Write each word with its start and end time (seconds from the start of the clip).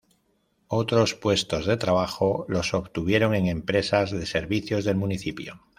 Otros 0.69 1.13
puestos 1.13 1.67
de 1.67 1.77
trabajo 1.77 2.45
los 2.47 2.73
obtuvieron 2.73 3.35
en 3.35 3.45
empresas 3.45 4.09
de 4.09 4.25
servicios 4.25 4.83
del 4.83 4.95
municipio. 4.97 5.61